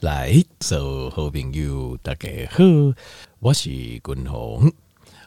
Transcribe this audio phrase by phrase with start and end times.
[0.00, 2.62] 来，所有好朋友大家好，
[3.40, 4.70] 我是君宏。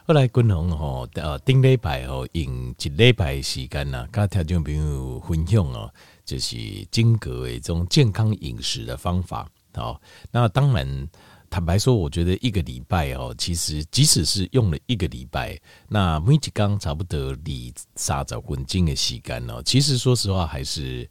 [0.06, 5.92] 后来君宏吼，呃，顶礼拜吼用一礼拜时间呐，跟听众朋友分享哦，
[6.24, 6.56] 就是
[6.92, 9.50] 经过一种健康饮食的方法。
[9.74, 11.08] 好，那当然
[11.50, 21.10] 坦白说，我觉得一个礼拜哦，其实即使是用了一个礼拜，那每一天差不多离三十分钟的时间哦，其实说实话还是。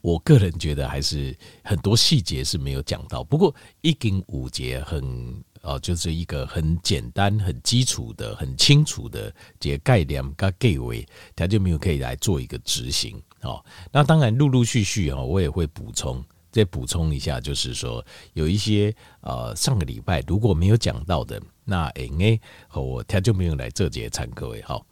[0.00, 13.62] 我个人觉得还是很多细节是没有讲到，不过一经五节很呃，就是一个很简单、很基础的、很清楚的这概念跟概围，他就没有可以来做一个执行哦。
[13.90, 18.04] 那当然陆陆续续哦，我也会补充，再补充一下，就是说
[18.34, 24.84] 有一些呃上个礼拜如果没有讲到的，那哎哎和我他就没有来这节参各位好，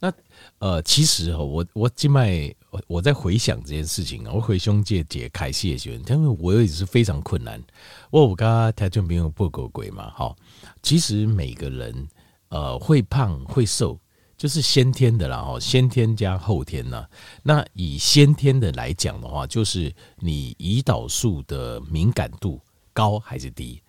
[0.00, 0.12] 那。
[0.58, 7.62] 呃，其实哈，我我今麦我我在回想这件事情啊，我回兄弟解开谢学，因为我也是非常困难。
[8.10, 10.36] 我我刚刚他就没有不狗鬼嘛，好，
[10.82, 12.08] 其实每个人
[12.48, 13.98] 呃会胖会瘦，
[14.36, 17.06] 就是先天的啦，哈，先天加后天呐。
[17.42, 22.60] 那以先天的来讲的话，就是你胰岛素的敏感度
[22.92, 23.82] 高还是低？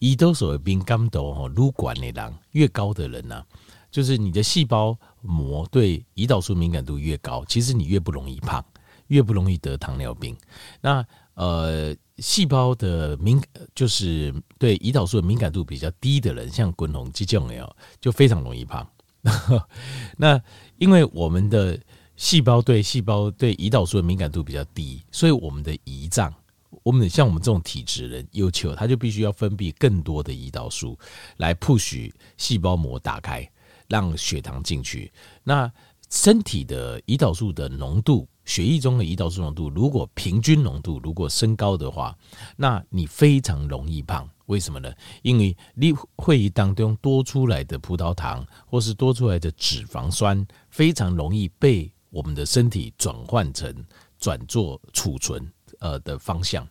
[0.00, 3.44] 胰岛素的敏感度哈，如果你人越高的人呢，
[3.90, 4.98] 就是你的细胞。
[5.28, 8.64] 膜对胰岛素敏感度越高，其实你越不容易胖，
[9.08, 10.36] 越不容易得糖尿病。
[10.80, 13.42] 那呃，细胞的敏
[13.74, 18.88] 就是对胰岛素的敏感度比较低的人，像滚红肌腱哦，就非常容易胖。
[20.16, 20.40] 那
[20.78, 21.76] 因为我们的
[22.14, 26.32] 细胞对细胞对胰岛素的敏感度比较低，所以我们的胰脏，
[26.82, 30.98] 我们像我们这种体质人，要求它就必须要分泌更多的胰岛素
[31.36, 33.48] 来 push 细胞膜打开。
[33.88, 35.12] 让血糖进去，
[35.44, 35.72] 那
[36.10, 42.18] 身体的胰岛素的浓度，血液中的胰岛素浓度，如果平均浓度如果升高的话，
[42.56, 44.28] 那你非常容易胖。
[44.46, 44.92] 为什么呢？
[45.22, 53.72] 因为你会议当中多出来的葡萄糖或是多出来的脂肪酸，非常容易被我们的身体转换成
[54.18, 55.48] 转做储存
[55.80, 56.66] 呃的方向。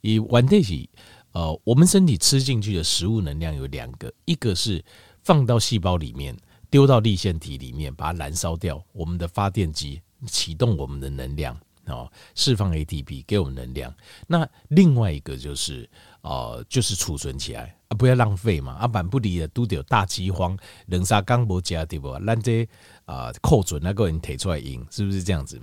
[0.00, 0.88] 以完这些
[1.32, 4.84] 呃，我们身体吃进去的食物能量有两个，一个是
[5.22, 6.36] 放到细胞里面。
[6.70, 8.84] 丢到粒线体里面，把它燃烧掉。
[8.92, 13.90] 我们的发电机启动我们的能量哦，释放 ATP 给我们能量。
[14.26, 15.88] 那另外一个就是
[16.20, 18.74] 呃，就是储存起来啊，不要浪费嘛。
[18.74, 20.54] 啊，板不离的都得有大饥荒，
[20.88, 22.12] 人杀刚不加对不？
[22.18, 22.68] 让这
[23.06, 25.58] 啊扣准那个人提出来赢，是不是这样子？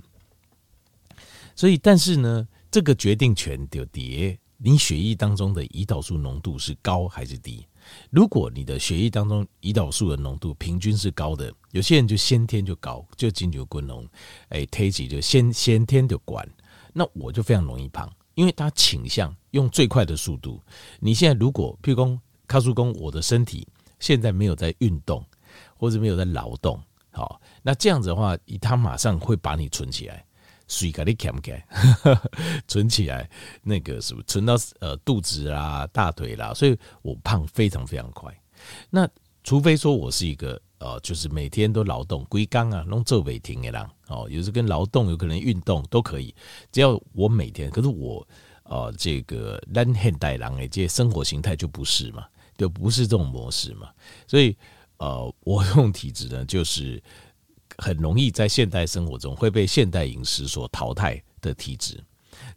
[1.54, 7.66] 所以，但是呢，这个决定权就叠你血液当中的胰岛素浓度是高还是低？
[8.10, 14.06] 如果你的血液当中胰岛素的浓度平均是高的，有些人就先天就高，就金牛滚龙，
[14.50, 16.46] 哎，推起就先先天就管，
[16.92, 20.60] 那我就非常容易胖，因为他倾向用最快的速度。
[21.00, 23.66] 你现在如果譬如说，卡叔公，我的身体
[24.00, 25.24] 现在没有在运动，
[25.78, 26.78] 或者没有在劳动，
[27.10, 30.26] 好，那这样子的话，他马上会把你存起来。
[30.68, 31.62] 水给你看不看？
[32.66, 33.28] 存起来，
[33.62, 36.52] 那个是不存到呃肚子啦、大腿啦？
[36.54, 38.36] 所以我胖非常非常快。
[38.90, 39.08] 那
[39.44, 46.34] 除非说我是一个呃，就是每天都劳动、龟缸啊、弄做尾停的人哦，有时跟劳动有可能运动都可以，
[46.72, 47.70] 只要我每天。
[47.70, 48.26] 可是我
[48.64, 52.26] 呃，这个咱现代人诶，这生活形态就不是嘛，
[52.58, 53.88] 就不是这种模式嘛。
[54.26, 54.56] 所以
[54.96, 57.00] 呃，我这种体质呢，就是。
[57.78, 62.02] 很容易在现代生活中会被现代饮食所淘汰的体质。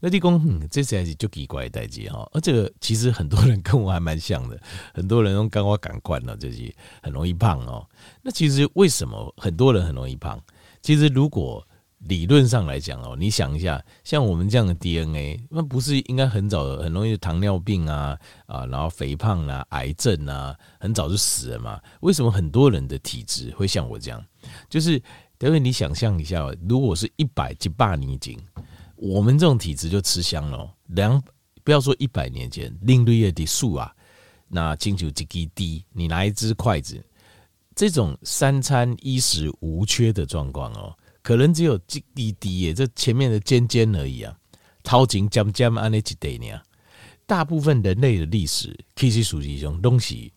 [0.01, 2.29] 那地公，嗯，这才是就奇怪代际哈。
[2.33, 4.59] 而这个其实很多人跟我还蛮像的，
[4.93, 7.87] 很多人都跟我感官了，就是很容易胖哦。
[8.21, 10.37] 那其实为什么很多人很容易胖？
[10.81, 11.65] 其实如果
[11.99, 21.79] 理论上来讲哦，你想一下，像我们这样的 DNA，那不是应该很早很容易糖尿病啊啊，然后肥胖啊、癌症啊，很早就死了嘛？
[21.99, 24.25] 为什么很多人的体质会像我这样？
[24.69, 24.93] 就是
[25.39, 28.37] 因为你想象一下，如果是一百几百年前，
[28.95, 30.73] 我们这种体质就吃香了。
[30.87, 31.21] 两
[31.65, 33.93] 不要说一百年前，另类的的数啊，
[34.47, 37.03] 那金球几滴滴，你拿一只筷子，
[37.75, 40.95] 这种三餐衣食无缺的状况哦。
[41.29, 44.35] 可能只有几滴滴耶，这前面的尖尖而已啊，
[44.81, 46.59] 掏金尖尖安尼几对呢？
[47.27, 50.33] 大部分人类的历史，其实属于一种东西。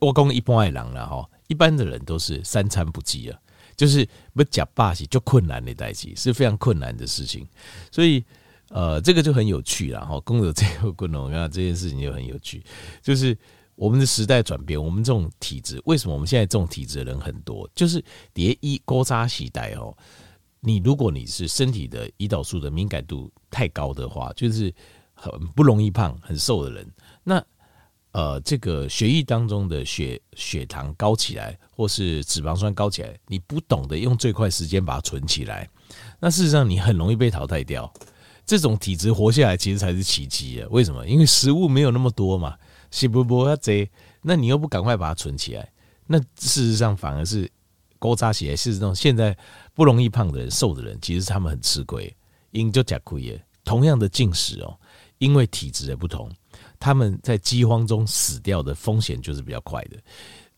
[0.00, 3.38] 我讲一般的人了哈，一般的人都是三餐不继啊，
[3.76, 4.04] 就是
[4.34, 7.46] 不假霸气就困难的代际，是非常困难的事情。
[7.92, 8.24] 所以
[8.70, 10.18] 呃，这个就很有趣了哈。
[10.22, 12.60] 公有这个功能，我看这件事情就很有趣，
[13.00, 13.38] 就是。
[13.76, 17.68] 我们的时代转变，我们这种体质，为什么我们现在这种体质的人很多？
[17.74, 18.00] 就是
[18.32, 19.92] 叠一勾扎时代哦。
[20.64, 24.74] 你如果你是身体的胰岛素的敏感度太高的话，就是
[25.12, 26.90] 很不容易胖、很瘦的人，
[27.22, 27.44] 那
[28.12, 35.68] 呃，这个血液当中的血血糖高起来，或是脂肪酸高起来，你不懂得用最快时间把它存起来，
[36.20, 37.92] 那事实上你很容易被淘汰掉。
[38.46, 40.68] 这种体质活下来，其实才是奇迹啊！
[40.70, 41.06] 为什么？
[41.06, 42.56] 因为食物没有那么多嘛，
[42.90, 43.90] 是不不要贼，
[44.20, 45.72] 那你又不赶快把它存起来，
[46.06, 47.50] 那事实上反而是
[47.98, 48.54] 勾扎起来。
[48.54, 49.34] 事实上，现在
[49.74, 52.14] 不容易胖的人、瘦的人，其实他们很吃亏，
[52.52, 53.44] 因就假亏耶。
[53.64, 54.78] 同样的进食哦，
[55.18, 56.30] 因为体质的不同，
[56.78, 59.96] 他们在饥荒中死掉的风险就是比较快的。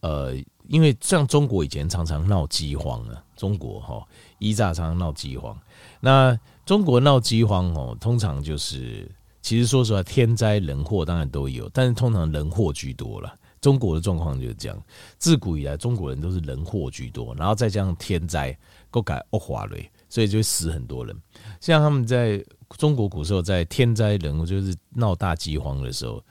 [0.01, 0.37] 呃，
[0.69, 4.07] 因为像中国以前常常闹饥荒啊，中国哈
[4.39, 5.59] 一炸常常闹饥荒，
[6.01, 6.39] 那。
[6.67, 9.09] 中国闹饥荒哦，通常就是
[9.41, 13.33] 其实说实话，天灾人祸当然都有，但是通常人祸居多了。
[13.67, 14.81] 中国的状况就是这样，
[15.19, 18.57] 自古以来中国人都是人祸居多，然后再加上天灾，
[18.93, 19.77] 够改恶化了，
[20.09, 21.13] 所以就会死很多人。
[21.61, 22.41] 像他们在
[22.79, 26.23] 中国古时候，在天灾人祸就是闹大饥荒的时候，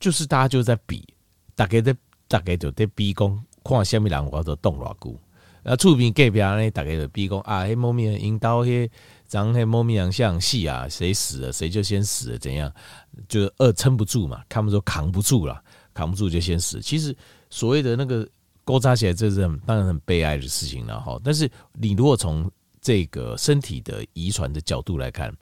[0.00, 1.06] 就是大家就在比，
[1.54, 1.94] 大概在
[2.26, 5.14] 大概就在比讲，看下面两个都冻偌久，
[5.64, 8.88] 啊，厝边隔壁呢，大概就比讲啊，迄某面引导迄。
[9.28, 12.70] 长黑猫咪样像戏啊，谁死了谁就先死了，怎样？
[13.28, 15.58] 就饿撑不住嘛，他们说扛不住了，
[15.94, 16.80] 扛不住就先死。
[16.80, 17.16] 其实
[17.50, 18.28] 所谓的那个
[18.64, 21.20] 勾扎起来，这是很当然很悲哀的事情了哈。
[21.24, 22.50] 但是你如果从
[22.80, 25.32] 这个身体的遗传的角度来看，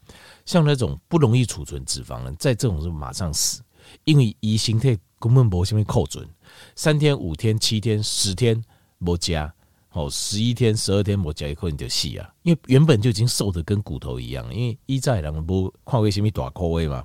[0.44, 3.62] 像那种不容易储存脂肪的，在这种时候马上死，
[4.04, 6.28] 因为胰形态根本不下面扣准，
[6.76, 8.62] 三天、五天、七天、十天
[8.98, 9.52] 没加。
[9.92, 14.54] 哦，十一天、十二天我加一块你就细啊，因为原本就已经瘦的跟骨头一样。
[14.54, 17.04] 因为一在两不跨位什么大口味嘛，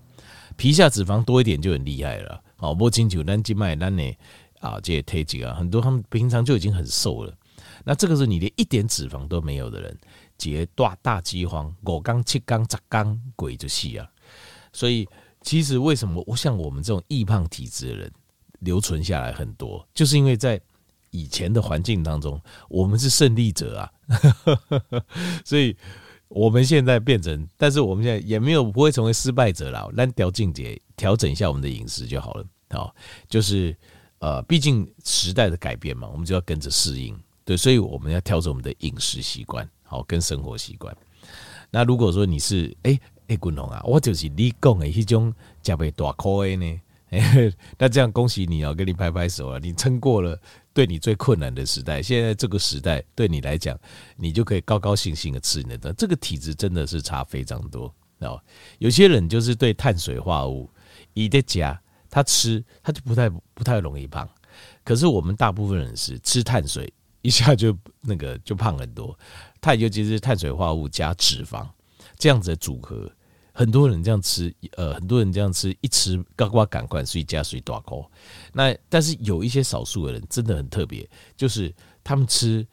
[0.56, 2.40] 皮下脂肪多一点就很厉害了。
[2.58, 4.18] 哦，摸清楚单静脉单呢
[4.60, 7.34] 啊，这些体积啊，很多他们平常就已经很瘦了。
[7.84, 9.98] 那这个是你连一点脂肪都没有的人，
[10.38, 14.10] 结大大饥荒，五缸七缸十缸鬼就细啊。
[14.74, 15.08] 所以
[15.42, 18.12] 其实为什么我像我们这种易胖体质的人
[18.60, 20.62] 留存下来很多，就是因为在。
[21.12, 23.90] 以前的环境当中，我们是胜利者啊，
[25.46, 25.74] 所以
[26.28, 29.90] 我们现在变成，但是我们现在也没有不会成为失败者了。
[29.94, 32.46] 来调境界，调整一下我们的饮食就好了。
[32.72, 32.94] 好，
[33.30, 33.76] 就是
[34.20, 37.18] 呃，毕竟时代的改变嘛，我们就要跟着适应。
[37.44, 40.96] 对，所以我们要调整我们的饮食习惯，好，跟生活习惯。
[41.70, 46.82] 那如果说你是哎哎，滚龙啊，我就是你讲的那种加倍大口的呢，
[47.78, 50.40] 那这样恭喜你啊，给你拍拍手啊，你撑过了。
[50.76, 53.80] 对你最困难的时代，现在这个时代对你来讲，
[54.18, 55.94] 你就可以高高兴兴的吃你的。
[55.94, 58.38] 这个体质真的是差非常多哦。
[58.78, 60.70] 有些人就是对碳水化合物
[61.14, 64.30] 一加，他吃他就不太不太容易胖。
[64.84, 69.18] 可是我们大部分人是吃碳水一下就那个就胖很多，
[69.62, 71.66] 碳尤其是碳水化合物加脂肪
[72.18, 73.10] 这样子的组合。
[73.58, 78.06] 很多人这样吃，呃，很多人这样吃，一吃高瓜赶快睡加水大口。
[78.52, 81.74] 那但是有一些少数的人真的很特别，就是
[82.04, 82.68] 他们吃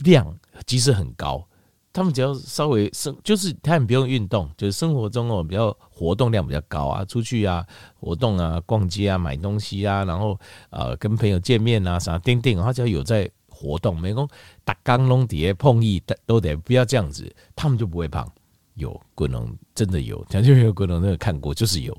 [0.00, 1.42] 量即使很高，
[1.90, 7.66] 他们只要稍微生，就是他们不用运动，就是生活中哦比较活动量比较高啊，出去啊
[7.98, 10.38] 活动啊，逛街啊，买东西啊，然后
[10.68, 14.28] 呃跟朋友见面啊啥叮叮，他只要有在活动，没工
[14.64, 18.30] 打钢龙底下碰一都得不要这样子，他们就不会胖。
[18.76, 21.92] 有滚龙真的有，讲就没有滚龙那个看过，就是有，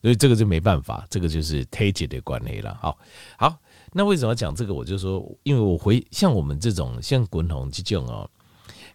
[0.00, 2.78] 所以这个就没办法，这个就是体质的关系了。
[2.80, 2.96] 好，
[3.36, 3.58] 好，
[3.92, 4.72] 那为什么要讲这个？
[4.72, 8.30] 我就说，因为我回像我们这种像滚龙这种哦，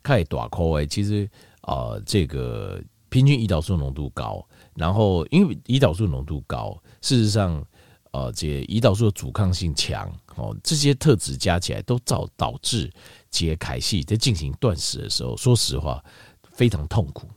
[0.01, 1.29] 开大口哎，其实
[1.61, 7.61] 啊、呃，这个平均胰岛素浓度高，然后因为胰岛素浓度高，事实上
[8.11, 12.89] 呃，这胰岛素的阻抗性强哦，这些特质加起来都造导致
[13.29, 16.01] 杰凯西在进行断食的时候，说实话。
[16.55, 17.27] 非常痛苦，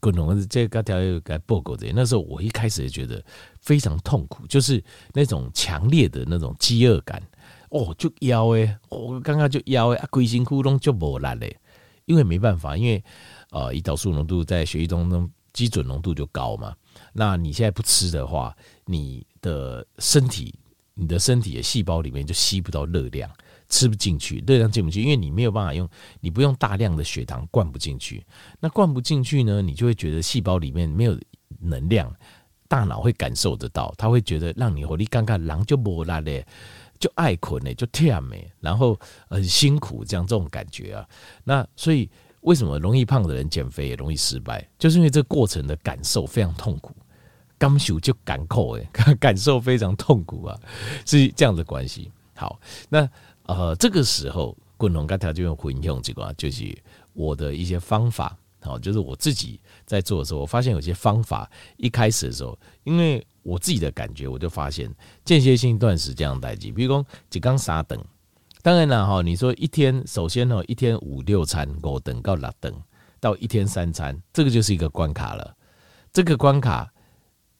[0.00, 1.86] 滚龙这个条又该报告的。
[1.94, 3.22] 那时候我一开始也觉得
[3.60, 4.82] 非常痛苦，就是
[5.12, 7.22] 那种强烈的那种饥饿感。
[7.68, 11.56] 哦，就腰诶，我刚刚就腰诶，啊，龟心窟窿就无力嘞。
[12.06, 13.02] 因为没办法，因为
[13.50, 16.74] 呃，胰岛素浓度在血液当中基准浓度就高嘛。
[17.12, 20.54] 那你现在不吃的话，你的身体，
[20.94, 23.28] 你的身体的细胞里面就吸不到热量。
[23.68, 25.88] 吃不进去，热量进不去，因为你没有办法用，
[26.20, 28.24] 你不用大量的血糖灌不进去。
[28.60, 31.18] 那灌不进去呢，你就会觉得细胞里面没有
[31.60, 32.14] 能量，
[32.68, 36.46] 大脑会感受得到，他会觉得让你活力尴尬，狼就无力嘞，
[37.00, 41.08] 就爱困嘞，就忝诶，然后很辛苦，这样这种感觉啊。
[41.42, 42.08] 那所以
[42.42, 46.94] 为什么容易胖的人减肥也容易失败，就是因为这个过程的感受非常痛苦，
[47.58, 50.56] 感受就感扣诶，感受非常痛苦啊，
[51.04, 52.12] 是这样的关系。
[52.36, 53.08] 好，那。
[53.46, 56.76] 呃，这个时候滚龙跟条就用混用这个，就是
[57.12, 64.92] 我的一些方法好，就是我自己在做的时候，我发现有些方法，一开始的时候，因为我自己的感觉，我就发现
[65.24, 67.98] 间歇性断食这样代志，比如说几缸三顿，
[68.62, 72.74] 当然了哈，你说一天，首先呢，一天五六餐，五等到六等，
[73.20, 75.56] 到一天三餐，这个就是一个关卡了。
[76.12, 76.92] 这个关卡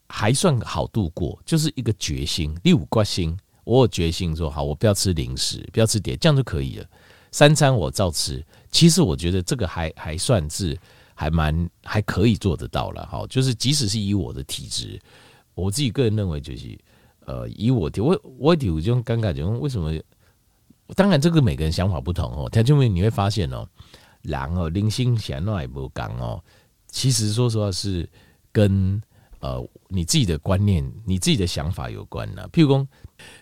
[0.08, 6.86] 还算好度过，就是一个决心，第五关心，我有决心说好，我不要吃零食，不要吃点，这样就可以了。
[7.32, 10.78] 三餐我照吃，其实我觉得这个还还算是
[11.14, 13.26] 还蛮还可以做得到了哈。
[13.28, 14.98] 就是即使是以我的体质，
[15.54, 16.78] 我自己个人认为就是，
[17.26, 19.92] 呃，以我体我我有这种尴尬，就为什么？
[20.94, 22.48] 当然这个每个人想法不同哦。
[22.48, 23.68] 他就会你会发现哦，
[24.22, 26.40] 人哦，零星闲乱也不刚哦。
[26.86, 28.08] 其实说实话是
[28.52, 29.02] 跟
[29.40, 32.48] 呃你自己的观念、你自己的想法有关呢。
[32.52, 32.88] 譬如说，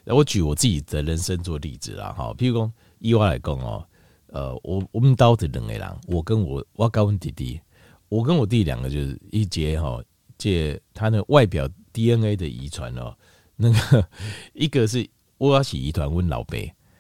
[0.04, 2.32] 我举我自己的人生做例子啦哈。
[2.38, 2.72] 譬如说。
[3.00, 3.84] 意外来讲哦，
[4.28, 7.60] 呃，我我们刀子两个人，我跟我我跟我弟弟，
[8.08, 10.02] 我跟我弟两个就是一节哈，
[10.38, 13.14] 借他的外表 DNA 的遗传哦，
[13.56, 14.08] 那个
[14.54, 16.56] 一个是我是遗传问老爸，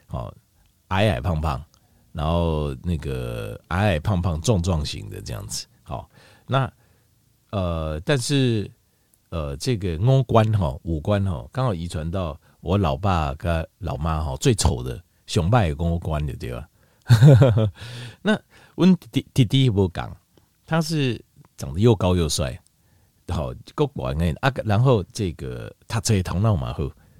[0.06, 0.34] 好
[0.88, 1.64] 矮矮胖胖，
[2.12, 6.10] 然后那个矮矮胖胖壮壮型的这样子，好，
[6.46, 6.70] 那
[7.48, 8.70] 呃，但是
[9.30, 15.00] 呃，这个五官哈五官哈刚好遗传到我老爸跟老妈哈最丑的。
[15.26, 16.68] 熊爸也跟我关的对吧？
[18.20, 18.38] 那
[18.74, 20.14] 温弟弟弟不讲，
[20.66, 21.18] 他是
[21.56, 22.60] 长得又高又帅，
[23.28, 24.52] 好够管哎啊！
[24.66, 26.74] 然后这个他这头脑嘛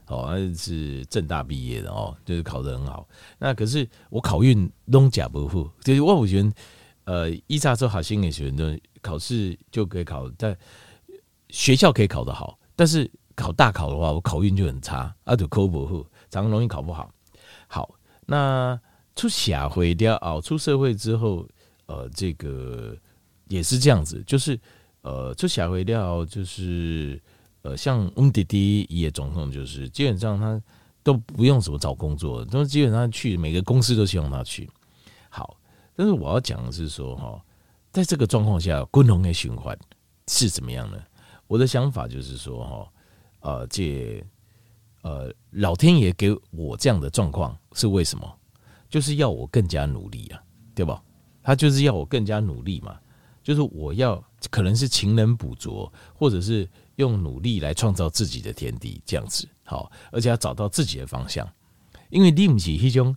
[0.07, 3.09] 好，哦，是正大毕业的哦，就是考得很好。
[3.39, 6.53] 那可是我考运拢假不负，就是我我觉得
[7.05, 10.55] 呃，一查之后好心的学生考试就可以考，在
[11.49, 17.11] 学校可以考得好，但是考大考的话，我考运就很差，啊就考不好，常容易考不好。
[17.67, 17.95] 好，
[18.27, 18.79] 那
[19.17, 21.47] 出社会掉哦，出社会之后，
[21.87, 22.97] 呃，这个
[23.49, 24.59] 也是这样子，就是
[25.03, 27.21] 呃，出社会掉就是
[27.63, 30.61] 呃，像我们弟弟也总统，就是基本上他
[31.03, 34.71] 都不用什么找工作，都基本上去每个公司都希望他去。
[35.29, 35.57] 好，
[35.95, 37.43] 但是我要讲的是说哈，
[37.91, 39.77] 在这个状况下，共同的循环
[40.29, 40.99] 是怎么样呢？
[41.47, 42.93] 我的想法就是说哈，
[43.45, 44.25] 呃，这。
[45.03, 48.39] 呃，老天爷给我这样的状况是为什么？
[48.89, 50.43] 就是要我更加努力啊，
[50.75, 51.03] 对吧？
[51.43, 52.99] 他就是要我更加努力嘛，
[53.43, 61.47] 就是我要可能是勤能补拙，或者是用努力来创造自己的天地，这样子好，而且要找到自己的方向。
[62.09, 63.15] 因为你不是其中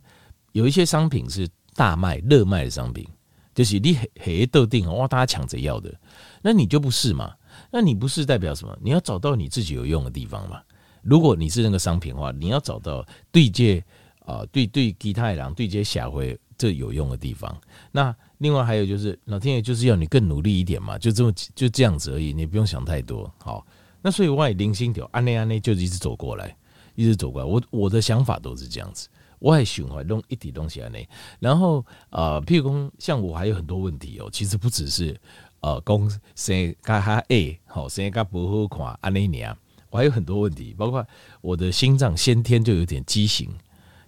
[0.52, 3.08] 有一些商品是大卖热卖的商品，
[3.54, 5.98] 就是你很特定哇，大家抢着要的，
[6.42, 7.34] 那你就不是嘛？
[7.70, 8.78] 那你不是代表什么？
[8.82, 10.60] 你要找到你自己有用的地方嘛。
[11.02, 13.82] 如果你是那个商品的话，你要找到对接
[14.20, 17.56] 啊，对对其他人对接下回这有用的地方。
[17.92, 23.32] 那另外还有就是老天爷就是要你更努力一点嘛，就这么就这样子而已，你不用想太多。
[23.38, 23.64] 好，
[24.02, 26.54] 那所以我也零星条安内安内就一直走过来，
[26.94, 27.46] 一直走过来。
[27.46, 31.08] 我我的想法都是这样子，我也喜欢弄一点东西安内。
[31.38, 35.18] 然后呃，譬如说像我还有很多问题哦，其实不只是
[35.60, 39.54] 呃，公生加哈 A 好，生加不好看安内年。
[39.90, 41.06] 我还有很多问题，包括
[41.40, 43.48] 我的心脏先天就有点畸形，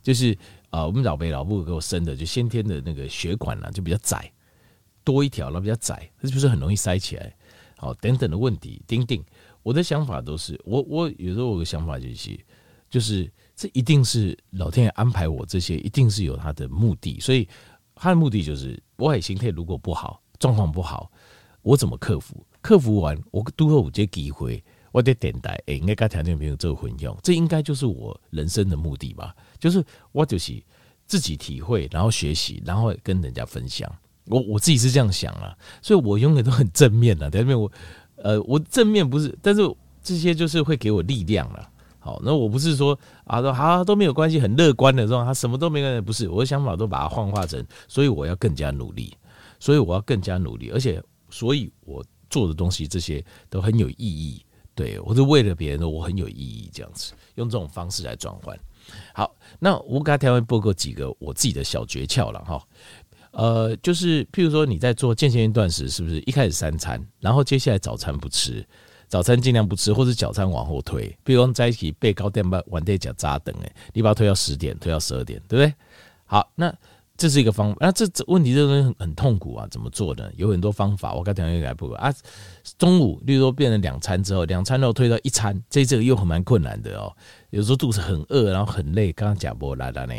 [0.02, 0.36] 就是
[0.68, 4.30] 啊，我们老辈老母给我生的，就先天的那个血管呢、就比较窄，
[5.02, 7.34] 多一条，然后比较窄，是不是很容易塞起来？
[7.76, 9.24] 好，等等的问题，丁丁，
[9.62, 12.38] 我的想法都是，我我有时候我的想法就是，
[12.90, 17.48] 就是这一定是老天爷安排我这些，一定是有他的目的，所以
[17.94, 21.10] 他的目的就是，我的身体如果不好，状况不好，
[21.62, 22.44] 我怎么克服？
[22.60, 24.62] 克服完，我都会有这机会。
[24.92, 29.34] 我的电台诶，应该跟条件朋友做分享，这应该就是我人生的目的吧？
[29.58, 30.60] 就是我就是
[31.06, 33.90] 自己体会，然后学习，然后跟人家分享。
[34.26, 37.30] 我我自己是这样想啊，所以我永远都很正面的。
[37.30, 37.70] 条件我
[38.16, 39.62] 呃，我正面不是，但是
[40.02, 41.70] 这些就是会给我力量了。
[42.00, 49.16] 好，那我不是说啊，都好都没有关系，很乐观的这种，他什么都没关系，不是我的想法都把它幻化成，所以我要更加努力，
[49.58, 54.44] 所以我要更加努力，而且所以我做的东西这些都很有意义。
[54.74, 58.58] 对，我是为了别人，我很有意义，这样子用这种方式来转换。
[59.12, 62.62] 好，那我给他调完播过几个我自己的小诀窍了哈。
[63.32, 68.66] 呃，就是譬如说你在做间歇性断食，是不是一开始三餐，然后接下来早餐不吃，
[69.06, 71.14] 早餐尽量不吃，或者早餐往后推。
[71.22, 75.74] 比如说在一起背高点吧，晚点讲扎等哎，你把它推到十点，推到十二点，对不对？
[76.24, 76.74] 好，那。
[77.20, 80.26] 这是一个方法，那这这问题这个东西很很痛苦啊，怎么做呢？
[80.36, 82.10] 有很多方法，我刚才也来不啊。
[82.78, 87.14] 中午，例如说变成两餐之后，两餐又推到一餐，这这个又很蛮困难的哦。
[87.50, 90.14] 有时候肚子很饿，然后很累，刚刚讲过拉拉呢。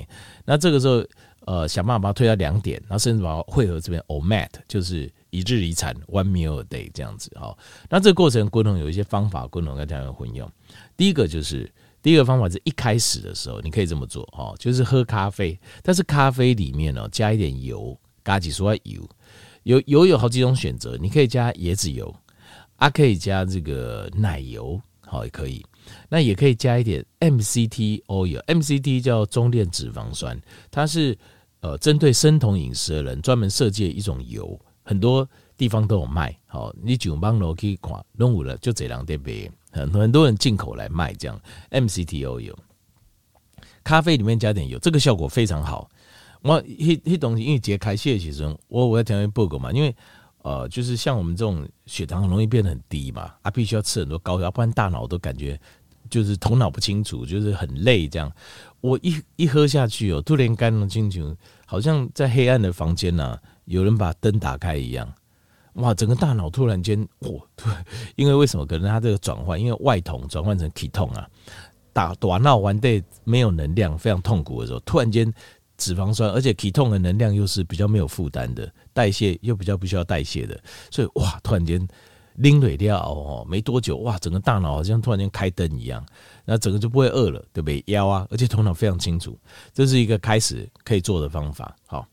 [0.45, 1.03] 那这个时候，
[1.47, 7.57] 呃，想办法把它推到两点，然后甚至把它汇合这边 o mat 就是一日一餐，one meal a day 这样子哈。
[7.89, 10.47] 那这个过程，滚筒有一些方法，滚筒跟大家混用。
[10.95, 11.67] 第一个就是
[12.01, 19.07] 第一个方法是一开始的时候，你可以这么做哈，就是喝咖啡，但是咖啡里面呢加一点油，加几说油，
[19.63, 22.13] 油油有好几种选择，你可以加椰子油，
[22.77, 25.63] 啊可以加这个奶油，好也可以。
[26.09, 30.39] 那也可以加一点 MCT oil，MCT 叫中链脂肪酸，
[30.69, 31.17] 它是
[31.61, 35.27] 呃针对生酮饮食的人专门设计的一种油，很多
[35.57, 36.37] 地方都有卖。
[36.45, 39.51] 好，你九帮楼可以看，弄五了就这两点呗。
[39.71, 41.39] 很很多人进口来卖这样
[41.71, 42.55] MCT oil，
[43.83, 45.89] 咖啡里面加点油，这个效果非常好。
[46.41, 49.95] 我一一东西因为节开谢其实我我要讲一报告嘛，因为。
[50.43, 55.61] 呃，就是像我们这种血糖很容易变得很低嘛，啊，必须要吃很多高油，不然大脑都感觉
[56.09, 58.31] 就是头脑不清楚，就是很累这样。
[58.79, 61.37] 我一一喝下去哦，突然肝脑清楚，
[61.67, 65.13] 好像在黑暗的房间呐、有人把灯打开一样，
[65.73, 67.65] 哇，整个大脑突然间，哇，对，
[68.15, 68.65] 因为为什么？
[68.65, 71.27] 可能它这个转换，因为外酮转换成酮啊，
[71.93, 75.33] 打打闹完对没有能量，非常痛苦的时候，突然间。
[75.77, 80.61] 脂肪酸，而且体痛的能量又是比较没有负担的，代谢又比较不需要代谢的，
[80.91, 81.87] 所以哇，突然间
[82.35, 86.05] 拎累掉哦，没多久哇，整个大脑好像突然间开灯一样，
[86.45, 87.83] 那整个就不会饿了，对不对？
[87.87, 89.35] 腰啊，而且头脑非常清楚，
[89.73, 91.75] 这是一个开始可以做的方法。
[91.87, 92.07] 好，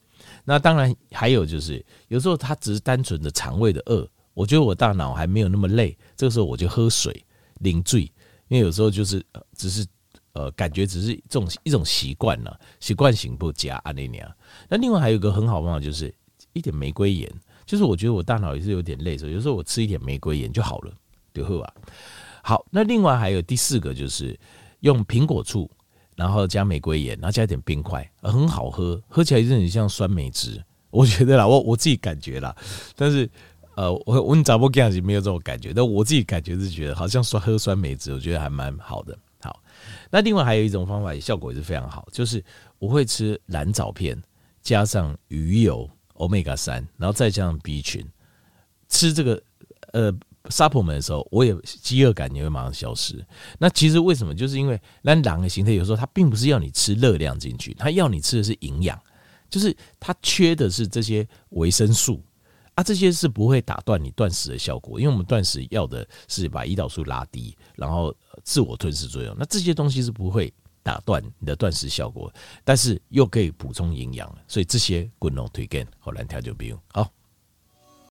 [0.49, 7.25] 那当然还有就是，有时候它只是单纯的肠胃的饿，我觉得我大脑还没有那么累，这个时候我就喝水，
[7.61, 8.03] 零醉，
[8.49, 9.23] 因为有时候就是
[9.55, 9.87] 只是。
[10.35, 14.37] 呃，感觉只是这种一种习惯了，习惯性不加阿那尼亚。
[14.69, 16.15] 那另外还有一个很好的方法，就是
[16.53, 17.29] 一点玫瑰盐。
[17.67, 20.93] 就是我觉得我大脑也是有点累所以，有时候我吃一点玫瑰盐就好了，
[21.33, 21.75] 对吧？
[22.43, 24.39] 好，那另外还有第四个，就是
[24.81, 25.69] 用苹果醋，
[26.19, 30.61] 然后加玫瑰盐，然后加一点冰块，很好喝，喝起来有点像酸梅汁。
[30.91, 32.53] 我觉得啦，我我自己感觉啦，
[32.97, 33.31] 但是
[33.77, 39.17] 呃，我我找不干净没有这种感觉，但我自己感觉是觉得好像酸喝酸梅汁，我觉得还蛮好的。
[39.41, 39.63] 好
[40.11, 42.45] 那另外还有一种方法，效果也是非常好，就是
[42.81, 44.21] 我会吃蓝藻片，
[44.61, 48.05] 加上鱼油，Omega 三，然后再加上 B 群，
[48.89, 49.41] 吃这个
[49.93, 50.13] 呃
[50.45, 53.25] supplement 的时候，我也饥饿感也会马上消失。
[53.59, 54.35] 那其实为什么？
[54.35, 58.99] 就是因为那狼的形态有时候它并不是要你吃热量进去，它要你吃的是营养，
[59.51, 62.23] 就是它缺的是这些维生素。
[62.75, 69.35] 啊，这些是不会打断你断食的效果，因为我们断食要的是把胰岛素拉低，然后自我吞噬作用。
[69.37, 77.11] 那这些东西是不会打断你的断食效果，但是又可以补充营养，所以这些滚龙推荐好难调就不用好。